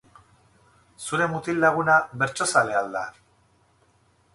[1.03, 3.05] Zure mutil laguna bertsozalea al da?